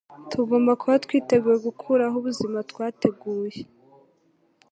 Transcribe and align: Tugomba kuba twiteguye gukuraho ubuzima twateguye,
Tugomba 0.31 0.71
kuba 0.81 0.95
twiteguye 1.05 1.57
gukuraho 1.67 2.15
ubuzima 2.21 2.57
twateguye, 2.69 3.59